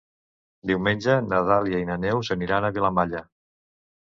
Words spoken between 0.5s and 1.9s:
Diumenge na Dàlia i